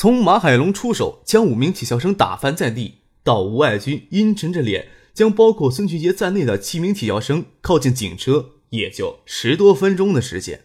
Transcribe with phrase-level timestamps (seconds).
[0.00, 10.64] 从马海龙出手将五名体校生打翻在地，到吴爱军阴沉着脸将包括孙俊杰在内的七名体校生靠近警车，也就十多分钟的时间。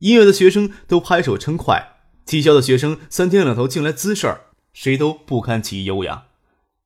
[0.00, 4.40] 音乐的学生都拍手称快，体校的学生三天两头进来滋事儿，
[4.72, 6.24] 谁都不堪其忧呀。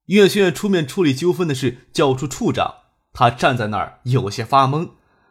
[0.05, 2.75] 音乐学院出面处理纠纷的是教务处处长，
[3.15, 4.91] 他站在那儿有些发懵。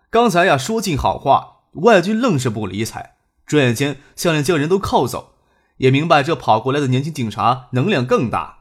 [0.10, 5.36] 刚才呀说尽好话，吴爱军愣是不理睬，转眼间下令将人都铐走。
[5.78, 8.60] 也明白这跑过来的年轻警察能量更大，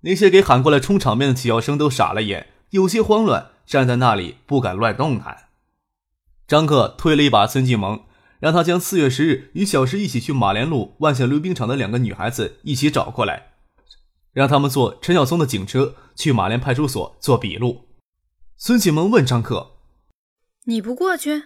[0.00, 5.48] 那些给喊过来充场面的体校生都傻了眼，有些慌乱，站在那里不敢乱动弹。
[6.46, 8.04] 张克推了一把孙继萌，
[8.40, 13.52] 让他将四月十日与小石一起去马连路万象溜冰场的两个女孩子一起找过来，
[14.32, 17.88] 让他们坐陈小松的警车去马连派出所做笔录。
[18.56, 19.72] 孙启萌问张克
[20.64, 21.42] ：“你不过去？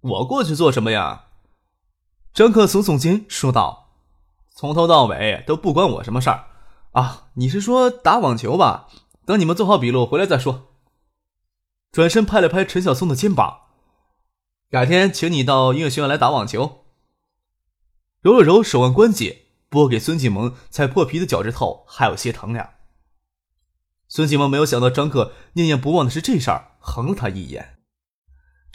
[0.00, 1.24] 我过去做什么呀？”
[2.36, 3.94] 张克耸耸肩说道
[4.54, 6.48] ：“从头到尾都不关我什么事儿
[6.92, 7.28] 啊！
[7.36, 8.88] 你是说打网球吧？
[9.24, 10.74] 等你们做好笔录回来再说。”
[11.90, 13.60] 转身拍了拍陈小松的肩膀
[14.68, 16.84] ：“改天请你到音乐学院来打网球。”
[18.20, 22.72] 揉了揉手腕关节，拨给孙继萌踩破皮的脚趾头还有些疼呀。
[24.08, 27.78] 孙继萌没有想到张克念念不忘的是这事儿，横了他一眼。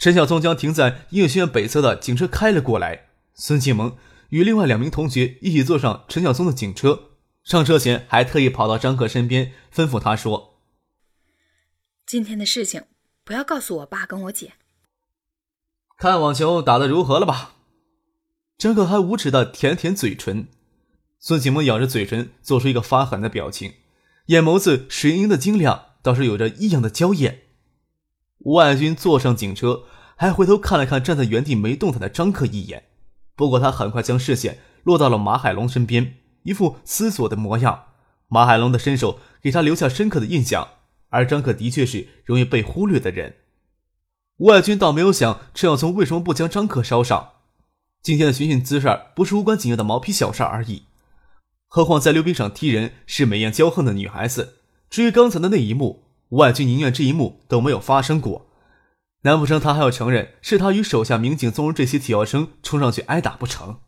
[0.00, 3.10] 陈小松将停在音乐学院北侧的警车开了过来。
[3.34, 3.96] 孙启萌
[4.28, 7.10] 与另外两名同学一起坐上陈小松的警车，
[7.42, 10.60] 上车前还特意跑到张克身边，吩咐他说
[12.06, 12.84] ：“今天的事情
[13.24, 14.52] 不要告诉我爸跟我姐。”
[15.98, 17.56] 看网球打得如何了吧？
[18.58, 20.48] 张克还无耻的舔舔嘴唇，
[21.18, 23.74] 孙启萌咬着嘴唇，做出一个发狠的表情，
[24.26, 27.42] 眼眸子水盈盈的晶亮，倒是有着异样的娇艳。
[28.38, 29.84] 吴爱军坐上警车，
[30.16, 32.88] 还回头看了看站在原地没动弹的张克一眼。
[33.34, 37.84] 不过，他很快将视线落到了马海龙身边，一副思索的模样。
[38.28, 40.68] 马海龙的身手给他留下深刻的印象，
[41.08, 43.36] 而张可的确是容易被忽略的人。
[44.38, 47.30] 吴爱军倒没有想陈小松为什么不将张克捎上。
[48.02, 50.84] 今天的寻衅滋事不是无关紧要的毛坯小事而已。
[51.68, 54.58] 何况在溜冰场踢人是美艳骄横的女孩子。
[54.90, 58.46] 至于刚才的那一幕，吴爱军宁愿这一幕都没有发生过。
[59.22, 63.78] 难不成他还要承认是他与手下民警纵容这些体校生冲上去挨打不成？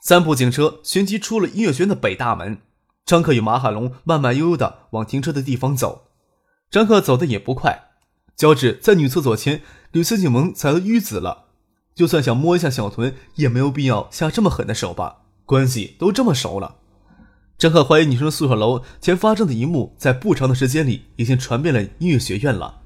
[0.00, 2.62] 三部警车旋即出了音乐学院的北大门，
[3.04, 6.08] 张克与马海龙慢慢悠悠的往停车的地方走。
[6.70, 7.88] 张克走的也不快，
[8.36, 11.46] 脚趾在女厕所前给孙景萌踩得淤紫了。
[11.94, 15.22] 就算想摸一下小臀，也没有必要下这么狠的手吧？
[15.44, 16.76] 关系都这么熟了。
[17.58, 22.82] 张克怀疑女生宿舍楼前发生的一幕，在不长的时间里已经传遍了音乐学院了。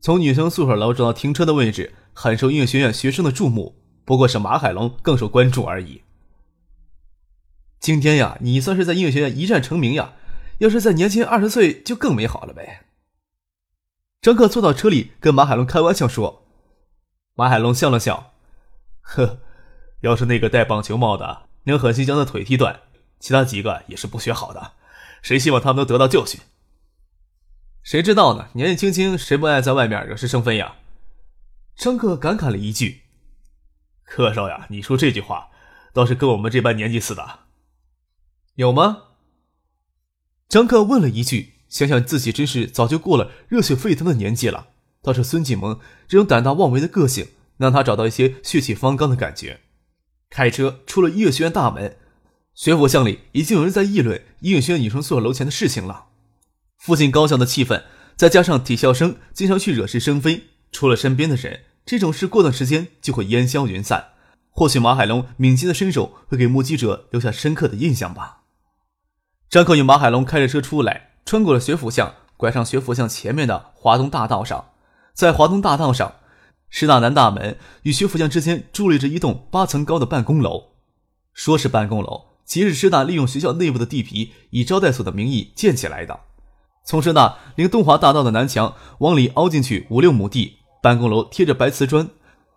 [0.00, 3.76] 从女生宿舍楼走到停车的位置，很受音乐学院学生的注目。
[4.06, 6.02] 不过是马海龙更受关注而已。
[7.78, 10.14] 今天呀，你算是在音乐学院一战成名呀！
[10.58, 12.86] 要是再年轻二十岁，就更美好了呗。
[14.22, 16.46] 张克坐到车里，跟马海龙开玩笑说。
[17.34, 18.32] 马海龙笑了笑，
[19.02, 19.40] 呵，
[20.00, 22.80] 要是那个戴棒球帽的能狠心将他腿踢断，
[23.18, 24.72] 其他几个也是不学好的。
[25.22, 26.40] 谁希望他们都得到教训？
[27.82, 28.48] 谁知道呢？
[28.54, 30.76] 年纪轻轻，谁不爱在外面惹是生非呀？
[31.76, 33.02] 张克感慨了一句
[34.04, 35.48] ：“柯少呀，你说这句话，
[35.94, 37.40] 倒是跟我们这般年纪似的。”
[38.56, 39.04] 有吗？
[40.48, 44.68] 张克问了一句，想想自己真是早就过了热血沸腾的年纪了。
[45.02, 49.60] 倒是孙锦萌这种胆大妄为的个性，让他找到一些血气方刚的感觉。
[50.28, 51.96] 开车出了音乐学院大门，
[52.54, 56.08] 学府巷里已经有人在议论音乐学院女生宿舍楼前的事情了。
[56.80, 57.82] 附近高校的气氛，
[58.16, 64.12] 再加上体校生经常去惹是生非，除了身边的人，这种事过段时间就会烟消云散。
[64.48, 68.44] 或许马海龙敏捷的身手会给目击者留下深刻的印象吧。
[69.50, 74.70] 张克与马海龙开着车出来，穿过了学府巷，拐上学府巷前面的华东大道上。
[75.12, 76.14] 在华东大道上，
[76.70, 80.70] 师大南大门与学府巷之间伫立着一栋八层高的办公楼。
[81.34, 86.20] 说是办公楼，其实师大利用学校内部的地皮，以招待所的名义建起来的。
[86.90, 92.08] 从师大临东华大道的南墙往里凹进去五六亩地，办公楼贴着白瓷砖，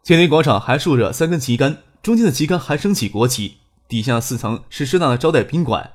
[0.04, 3.58] 天林广场还竖着三根旗杆，中间的旗杆还升起国旗，
[3.88, 5.92] 底下四层是师大的招待宾馆。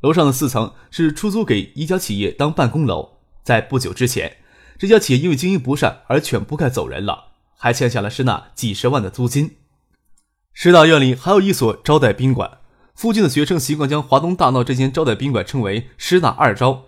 [0.00, 3.10] 楼上的四层是出租给一家企业当办公楼。
[3.44, 4.38] 在不久之前，
[4.76, 7.26] 这家企业因为经营不善而全部盖走人了，
[7.56, 9.52] 还欠下了师大几十万的租金。
[10.52, 12.58] 师大院里还有一所招待宾馆，
[12.96, 16.82] 附近的学生习惯将华东大闹这间招待宾馆称为“师大二招”，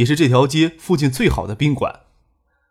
[0.00, 2.00] 也是这条街附近最好的宾馆。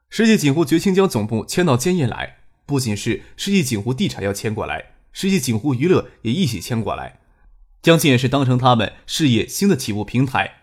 [0.09, 7.19] 世纪锦湖决心将总部迁到建业来，不仅是世纪锦湖地产要迁过来，世纪锦湖娱乐也一起迁过来，
[7.83, 10.55] 将建业市当成他们事业新的起步平台。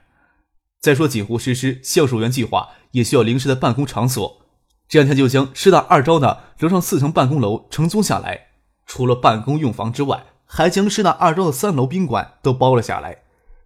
[0.81, 4.43] 再说锦湖实施橡树园计划，也需要临时的办公场所，
[4.89, 8.49] 这两天就将师大二招的楼上四层办公楼承租下来，
[8.85, 13.19] 除了办公用房之外，还将师大二招的三楼宾馆都包了下来。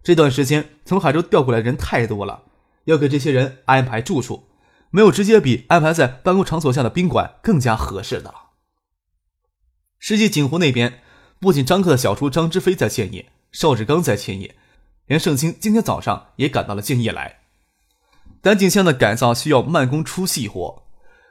[0.03, 2.43] 这段时间从海州调过来的人太多了，
[2.85, 4.49] 要给这些人安排住处。
[4.93, 8.49] 没有直接比安排在办公场所下的宾馆更加合适的了。
[9.99, 11.01] 世纪锦湖那边，
[11.39, 14.53] 不仅张克的小叔张之飞在建业，邵志刚在建业，
[15.05, 17.39] 连盛清今天早上也赶到了建业来。
[18.41, 20.83] 丹景巷的改造需要慢工出细活，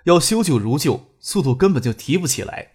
[0.05, 2.71] 要修旧如旧，速度根本就提不起来。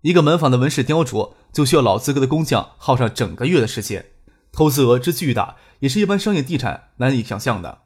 [0.00, 4.06] 一个门坊的纹饰雕琢，就需要老资格的工匠耗上整个月的时间，
[4.50, 7.83] 投资额之巨大，也是一般商业地产难以想象的。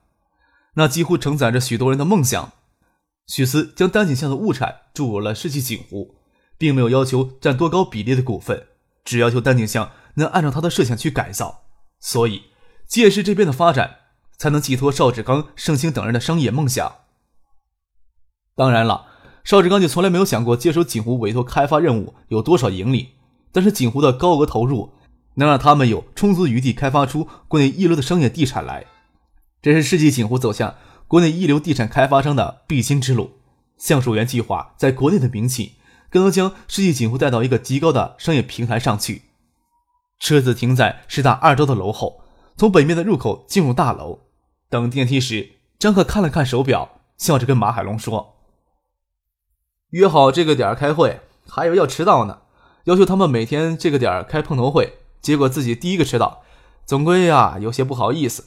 [0.74, 2.52] 那几乎承载着许多人的梦想。
[3.26, 6.14] 许思将丹景巷的物产注入了世纪锦湖，
[6.56, 8.68] 并没有要求占多高比例的股份，
[9.04, 11.64] 只要求丹景巷能按照他的设想去改造。
[12.00, 12.44] 所以，
[12.86, 13.96] 借势这边的发展
[14.38, 16.90] 才能寄托邵志刚、盛兴等人的商业梦想。
[18.54, 19.06] 当然了，
[19.44, 23.10] 邵志刚就从来没有想过接手锦湖委托开发任务有多少盈利，
[23.52, 24.94] 但是锦湖的高额投入
[25.34, 28.86] 能让他们有充足余地开发出国内一流的商业地产来。
[29.60, 30.76] 这是世纪锦湖走向
[31.06, 33.32] 国内一流地产开发商的必经之路。
[33.76, 35.76] 橡树园计划在国内的名气，
[36.10, 39.22] 更能将世纪锦湖带到一个极高的商业平台上去。
[40.18, 42.22] 车子停在师大二招的楼后，
[42.56, 44.20] 从北面的入口进入大楼。
[44.68, 48.34] 等电梯时，张克看了看手表，笑着跟马海龙说
[49.90, 52.40] ：“约好这个点开会，还以为要迟到呢。
[52.84, 56.42] 要求他们每天这个点开碰头会，结果自己第一个迟到，
[56.84, 58.46] 总归呀有些不好意思。”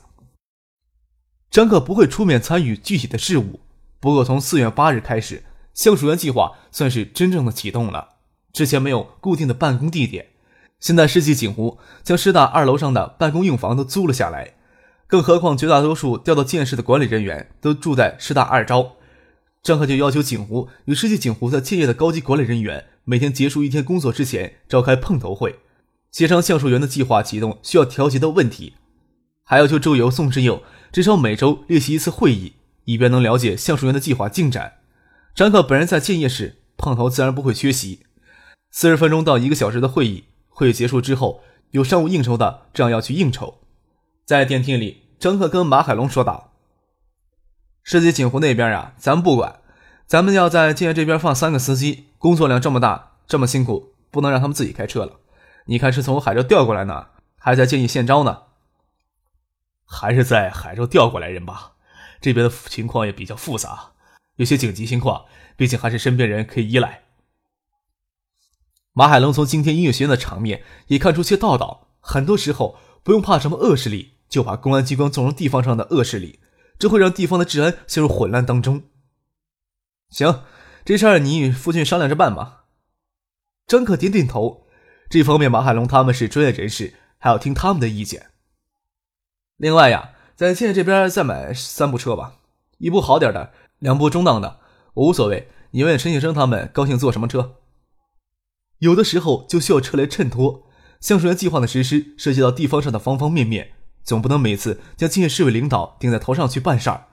[1.52, 3.60] 张克不会出面参与具体的事务，
[4.00, 5.44] 不过从四月八日开始，
[5.74, 8.12] 橡树园计划算是真正的启动了。
[8.54, 10.28] 之前没有固定的办公地点，
[10.80, 14.54] 现在世纪锦湖将师大二楼上的办公用房都租了下来，
[15.08, 18.94] 更何况绝大多数调到建市的管理人员都住在师大二招。
[19.62, 25.60] 张克就要求锦湖与世纪锦湖在建业的高级管理人员每天结束一天工作之前召开碰头会，
[26.14, 28.76] 协商橡树园的计划启动需要调节的问题，
[29.44, 30.64] 还要求周游、宋之佑。
[30.92, 32.54] 至少每周列席一次会议，
[32.84, 34.80] 以便能了解橡树园的计划进展。
[35.34, 38.06] 张克本人在建业时碰头，自然不会缺席。
[38.72, 41.42] 四十分钟到一个小时的会议，会议结束之后，
[41.72, 43.60] 有商务应酬的，这样要去应酬。
[44.26, 46.52] 在电梯里，张克跟马海龙说道
[47.84, 49.62] ：“世纪锦湖那边啊，咱不管，
[50.06, 55.14] 咱们要在建业这边放三个司机，工作量这么大，这么辛苦，不能让他们自己开车了。
[55.68, 57.08] 你看是从海州调过来呢，
[57.38, 58.40] 还在建业现招呢。”
[59.92, 61.74] 还是在海州调过来人吧，
[62.22, 63.92] 这边的情况也比较复杂，
[64.38, 65.26] 有些紧急情况，
[65.58, 67.04] 毕竟还是身边人可以依赖。
[68.94, 76.40] 马海龙从今天音乐学院的场面也看出些道道，很多时候不用怕什么恶势力，就把公安机关纵容地方上的恶势力，
[76.80, 78.84] 这会让地方的治安陷入混乱当中。
[80.10, 80.44] 行，
[80.86, 82.66] 这事儿你与父亲商量着办吧。
[83.68, 84.68] 张可点点头，
[85.10, 88.31] 这方面马海龙他们是专业人士，还要听他们的意见。
[89.62, 92.38] 另外呀，在建业这边再买三部车吧，
[92.80, 94.60] 一部好点的，两部中档的，
[94.96, 95.52] 我无所谓。
[95.70, 97.58] 你问陈先生他们高兴坐什么车？
[98.80, 100.64] 有的时候就需要车来衬托。
[101.00, 107.06] 橡树园计划的实施涉及到地方上的方方面面，总不能每次将建市委领导顶在头上去办事儿，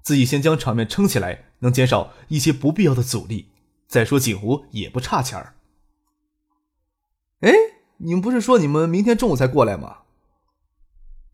[0.00, 3.48] 自己先将场面撑起来，能减少一些不必要的阻力。
[3.88, 5.54] 再说景湖也不差钱儿。
[7.40, 7.52] 哎，
[7.96, 10.02] 你们不是说你们明天中午才过来吗？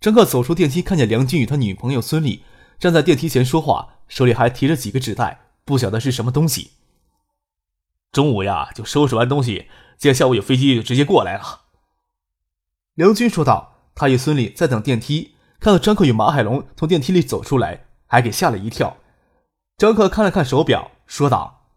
[0.01, 2.41] 张克走出电梯，看见梁军与他女朋友孙俪
[2.79, 6.73] 站在电梯前说话，手里还提着几个纸袋，不晓得是什么东西。
[8.13, 11.63] 中午呀，就收拾完东西，今天下午有飞机就直接过来了。
[12.95, 13.73] 梁军说道。
[13.97, 18.97] 他与孙俪在等电梯，看到张克与马海龙从电梯里走出来，还给吓了一跳。
[19.79, 21.69] 张克看了看手表，说道：“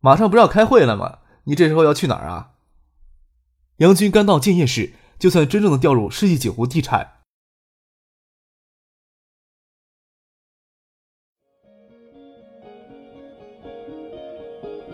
[0.00, 1.18] 马上不是要开会了吗？
[1.44, 2.52] 你这时候要去哪儿啊？”
[3.76, 4.94] 梁军刚到建业市。
[5.18, 7.12] 就算真正的掉入世纪景湖地产。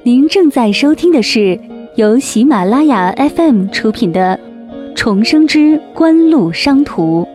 [0.05, 1.61] 您正在收听的是
[1.97, 4.39] 由喜马拉雅 FM 出品的
[4.97, 7.27] 重生之官路商途。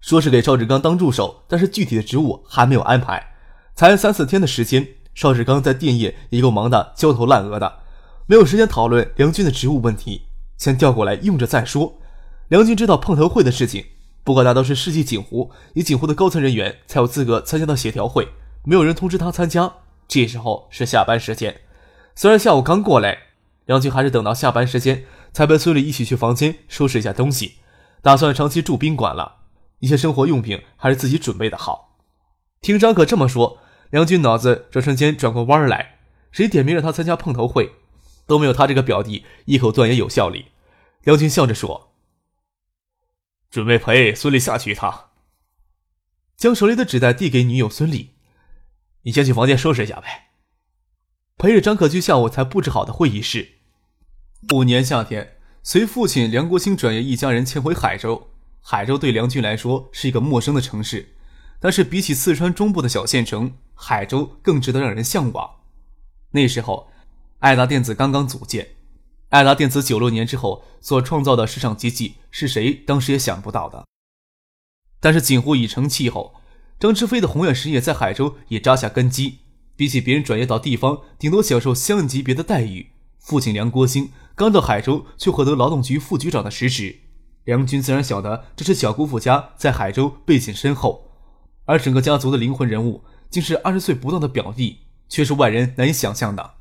[0.00, 3.34] 说是给赵志刚当助手，但是具体的职务还没有安排，
[3.74, 4.86] 才三四天的时间。
[5.14, 7.78] 邵志刚在电业也够忙得焦头烂额的，
[8.26, 10.22] 没有时间讨论梁军的职务问题，
[10.58, 11.94] 先调过来用着再说。
[12.48, 13.84] 梁军知道碰头会的事情，
[14.22, 18.28] 不过那都是世纪锦湖以锦湖的高层人员才有资格参加到协调会，
[18.64, 19.72] 没有人通知他参加。
[20.06, 21.62] 这时候是下班时间，
[22.14, 23.18] 虽然下午刚过来，
[23.66, 27.54] 梁军还是等到下班时间才陪孙俪一起去房间收拾一下东西，
[28.02, 29.36] 打算长期住宾馆了。
[29.80, 31.96] 一些生活用品还是自己准备的好。
[32.60, 33.58] 听张可这么说，
[33.94, 35.98] 梁军脑子转瞬间转过弯来，
[36.32, 37.76] 谁点名让他参加碰头会，
[38.26, 40.46] 都没有他这个表弟一口断言有效力。
[41.04, 41.94] 梁军笑着说
[43.48, 45.10] ：“准备陪孙俪下去一趟。”
[46.36, 48.08] 将手里的纸袋递给女友孙俪。
[49.02, 50.30] 你先去房间收拾一下呗。
[51.38, 53.58] 陪着张可居下午才布置好的会议室。
[54.52, 58.32] 五年夏天，随父亲梁国兴转业，一家人迁回海州。
[58.60, 61.14] 海州对梁军来说是一个陌生的城市，
[61.60, 65.50] 但是比起四川中部的小县城，海州更值得让人向往。
[66.30, 66.88] 那时候，
[67.40, 68.68] 爱达电子刚刚组建。
[69.30, 73.84] 爱达电子九六年之后所创造的市场奇迹，是谁当时也想不到的。
[75.00, 76.34] 但是锦湖已成气候。
[76.80, 79.38] 张之飞的宏远实业在海州也扎下根基，
[79.76, 82.90] 比起别人转业到地方，顶多享受相应级别的待遇。
[83.18, 87.00] 父亲梁国兴刚到海州，却获得劳动局副局长的实职。
[87.44, 91.10] 梁军自然晓得这是小姑父家在海州背景深厚，
[91.64, 93.04] 而整个家族的灵魂人物，
[93.34, 96.54] 竟是二十岁不到的表弟，却是外人难以想象的。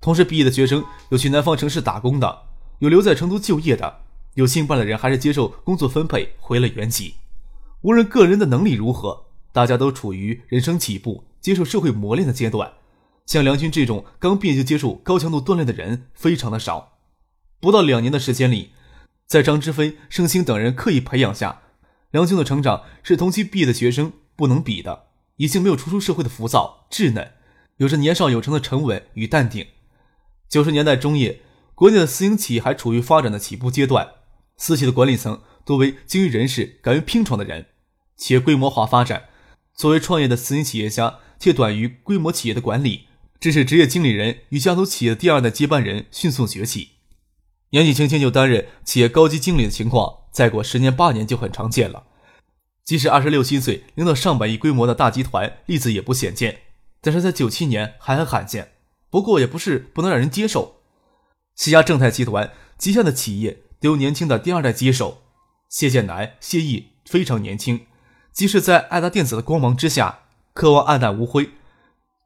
[0.00, 2.44] 同时毕业的学生有去南方城市打工的，
[2.78, 4.00] 有留在成都就业的，
[4.32, 7.16] 有兴办的人还是接受工作分配回了原籍。
[7.82, 9.26] 无论个人的能力如何。
[9.52, 12.72] 大家都处于人生起步、接受社会磨练的阶段，
[13.24, 16.98] 像梁军这种刚毕业就接受高强度锻炼的人非常的少。
[17.58, 18.72] 不到两年的时间里，
[19.26, 21.62] 在张之飞、盛兴等人刻意培养下，
[22.10, 25.05] 梁军的成长是同期毕业的学生不能比的。
[25.36, 27.32] 已经没有初出社会的浮躁稚嫩，
[27.76, 29.66] 有着年少有成的沉稳与淡定。
[30.48, 31.40] 九十年代中叶，
[31.74, 34.08] 国内的私营企业还处于发展的起步阶段，
[34.56, 37.66] 私企的管理层多为精于人士、敢于拼闯的人，
[38.16, 39.24] 企业规模化发展。
[39.74, 46.92] 作为创业的私营企业家，却短于规模企业的管理，致使职业经理人与家族企业的第二代接班人迅速崛起。
[47.70, 52.05] 年纪轻轻就担任企业高级经理的情况，再过十年八年就很常见了。
[52.86, 56.60] 即使二十六七岁领导上百亿规模的大集团，例子也不鲜见。
[57.00, 58.74] 但是在九七年还很罕见，
[59.10, 60.76] 不过也不是不能让人接受。
[61.56, 65.22] 西家正泰集团旗下的企业都有年轻的第二代接手，
[65.68, 67.86] 谢建南、谢毅非常年轻。
[68.32, 70.20] 即使在爱达电子的光芒之下，
[70.54, 71.50] 渴望黯淡无辉，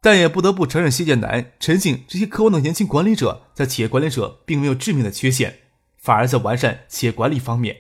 [0.02, 5.60] 但也不得不承认，谢建南、陈静这些渴望的年轻管理者，在企业管理者并没有致命的缺陷，
[5.96, 7.76] 反而在完善企业管理方面，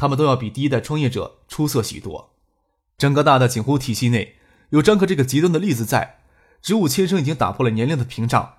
[0.00, 2.30] 他们都要比第一代创业者出色许多。
[2.96, 4.36] 整个大的锦湖体系内，
[4.70, 6.20] 有张克这个极端的例子在，
[6.62, 8.54] 职务迁升已经打破了年龄的屏障，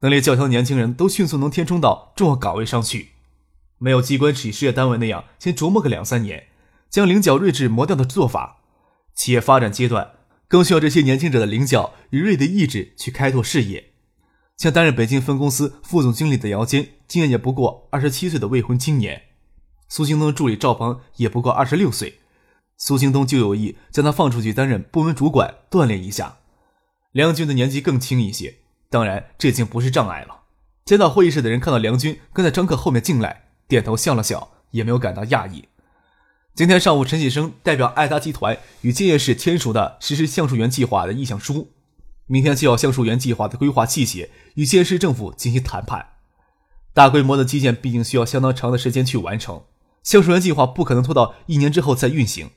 [0.00, 3.10] 能力较强年轻人都迅速能填充到重要岗位上去，
[3.78, 6.48] 没有机关企事业单位那样先琢磨个两三年。
[6.90, 8.62] 将棱角锐智磨掉的做法，
[9.14, 10.14] 企业发展阶段
[10.48, 13.92] 更需要这些年轻者的棱角与锐的意志去开拓事业。
[14.56, 19.20] 像担任北京分公司副总经理的姚坚，今年也不过二十七岁的未婚青年；
[19.90, 22.20] 苏京东的助理赵鹏也不过二十六岁。
[22.78, 26.36] 苏京东就有意将他放出去担任部门主管，锻炼一下。
[27.10, 30.42] 梁军的年纪更轻一些，当然这已经不是障碍了。
[30.84, 35.64] 见到会议室的人看到梁军跟在张克后面进来，点头笑了笑，也没有感到讶异。
[36.54, 41.72] 今天上午，陈启生代表爱达集团与建业市签署的实施橡树园计划的意向书，
[42.26, 46.06] 明天就要橡树园计划的规划细节与建业市政府进行谈判。
[46.94, 49.62] 大规模的基建毕竟需要相当长的时间去完成，
[50.02, 52.50] 橡树园计划不可能拖到一年之后再运行。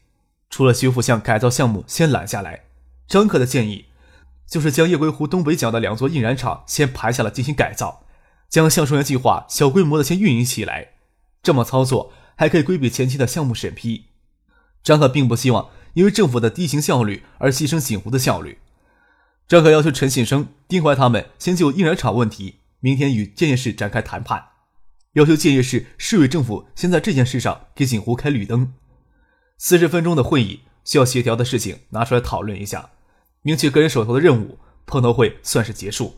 [0.50, 2.66] 除了修复项改造项目先揽下来，
[3.08, 3.86] 张可的建议
[4.48, 8.06] 就是将夜归湖东北角的两座印染厂先排下来进行改造，
[8.50, 10.90] 将橡树园计划小规模的先运营起来。
[11.42, 12.14] 这么操作。
[12.36, 14.06] 还可以规避前期的项目审批。
[14.84, 18.58] 张可并不希望因为政府的低行效率而牺牲锦湖的效率。
[19.48, 24.46] 张可要求陈信生、丁怀他们先就印染厂问题，明天与建业市展开谈判，
[25.13, 28.74] 要求建业市市委政府先在这件事上给锦湖开绿灯。
[29.58, 32.89] 四十分钟的会议，需要协调的事情拿出来讨论一下，
[33.41, 36.15] 明确个人手头的任务，碰头会算是结束。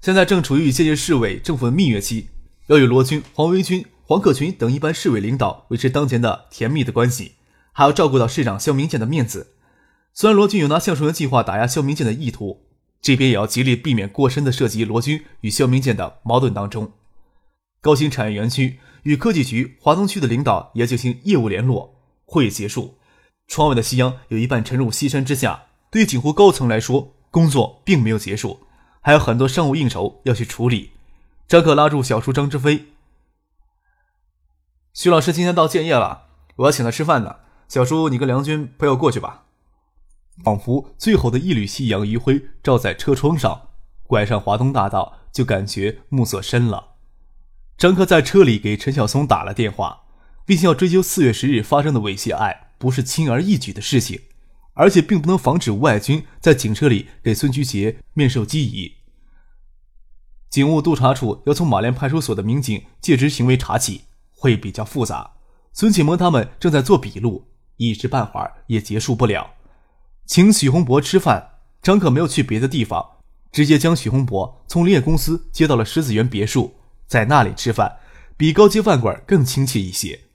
[0.00, 2.28] 现在正处于与建业市委政府的蜜月期，
[2.68, 3.84] 要与罗军、黄维军。
[4.04, 7.36] 黄克群等一般市委领导维持当前的甜蜜的关系，
[7.70, 9.54] 还要照顾到市长肖明建的面子。
[10.12, 12.66] 虽然罗军有拿橡树园计划打压肖明建的意图，
[13.00, 16.90] 这边也要极力避免过深的涉及罗军与肖明建的矛盾当中。
[17.80, 21.96] 高新产业园区与科技局华东区的领导也进行业务联络。
[22.26, 22.98] 会议结束，
[23.48, 25.64] 窗外的夕阳有一半沉入西山之下。
[25.90, 28.60] 对于锦湖高层来说，工作并没有结束，
[29.00, 30.92] 还有很多商务应酬要去处理。
[31.48, 32.86] 张可拉住小叔张之飞
[34.94, 37.36] ：“徐老师今天到建业了，我要请他吃饭呢。
[37.66, 39.46] 小叔，你跟梁军陪我过去吧。”
[40.44, 43.70] 仿佛最后的一缕夕阳余晖照在车窗上，
[44.06, 46.89] 拐上华东大道，就感觉暮色深了。
[47.80, 50.02] 张克在车里给陈晓松打了电话，
[50.44, 54.20] 毕竟要追究四月十日发生的猥亵案，不是轻而易举的事情，
[54.74, 58.96] 而且并不能防止吴爱军在警车里给孙菊杰面授机宜。
[60.50, 65.30] 警务督察处要从马连派出所的民警借职行为查起，会比较复杂。
[65.72, 69.54] 孙启萌他们正在做笔录，一时半会儿也结束不了。
[70.26, 73.02] 请许洪博吃饭，张可没有去别的地方，
[73.50, 76.74] 直接将许洪博从林业公司接到了狮子园别墅，
[77.10, 77.98] 在那里吃饭，
[78.36, 80.26] 比高级饭馆更亲切一些。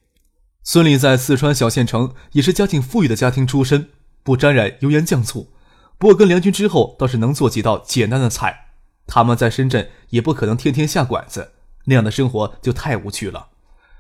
[0.62, 3.92] 孙俪在四川小县城也是家境富裕的家庭出身，
[4.24, 5.54] 不沾染油盐酱醋，
[5.98, 8.74] 不过跟梁军之后倒是能做几道简单的菜。
[9.08, 11.54] 他们在深圳也不可能天天下馆子，
[11.86, 13.52] 那样的生活就太无趣了。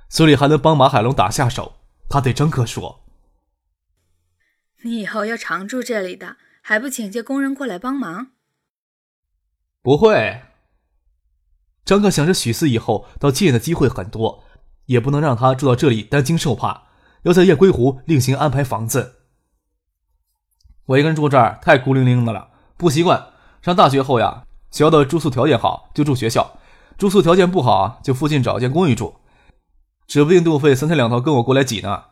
[0.09, 1.77] 孙俪还能帮马海龙打下手，
[2.09, 3.05] 他对张可说。
[4.81, 8.31] 你以后要常住这里的，还不请些工人过来帮忙？
[9.81, 10.41] 不会。
[11.85, 14.43] 张克想着许四以后到建业的机会很多，
[14.87, 16.85] 也不能让他住到这里担惊受怕，
[17.21, 19.17] 要在雁归湖另行安排房子。
[20.87, 23.27] 我一个人住这儿太孤零零的了，不习惯。
[23.61, 26.57] 上大学后呀，学校的住宿条件好就住学校，
[26.97, 29.15] 住宿条件不好就附近找一间公寓住，
[30.07, 32.05] 指不定杜飞三天两头跟我过来挤呢。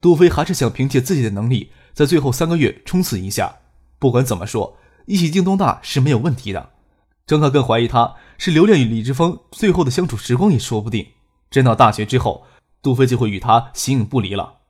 [0.00, 3.56] 杜飞还是想凭借自己的能力，在最后三个月冲刺一下。
[3.98, 6.70] 不管怎么说，一起进东大是没有问题的。
[7.30, 11.12] 张克更怀疑他是留恋与李志峰最后的相处时光也说不定。
[11.48, 12.44] 真到大学之后，
[12.82, 14.62] 杜飞就会与他形影不离了。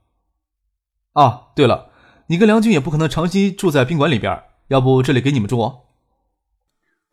[1.14, 1.90] 啊，对了，
[2.26, 5.84] 你跟梁军也不可能长期住在宾馆里边，要不这里给你们住哦？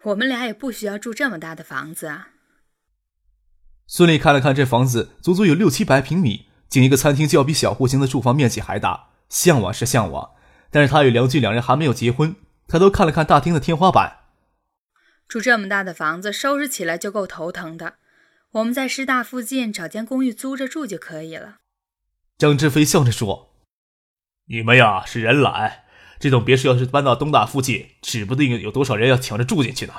[0.04, 2.28] 我们俩也不需要住这么大的房子啊。
[3.88, 6.48] 孙俪看了看这房子，足足有六七百平米。
[6.68, 10.32] 仅一个餐厅就要比小户型的住房面积还大，向往是向往，
[10.70, 12.36] 但是他与梁俊两人还没有结婚，
[12.68, 14.27] 他都看了看大厅的天花板。
[15.28, 17.96] 住这么大的房子，收拾起来就够头疼的。
[18.52, 21.58] 我们在师大附近找间公寓租着住就可以了。
[22.38, 23.54] 张志飞笑着说
[24.48, 25.84] ：“你们呀是人懒，
[26.18, 29.94] 这栋别墅要是搬到东大附近，指不定有多少人要抢着住进去呢。”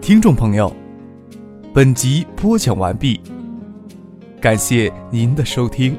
[0.00, 0.74] 听众朋友，
[1.74, 3.18] 本集播讲完毕，
[4.42, 5.96] 感谢您的收听。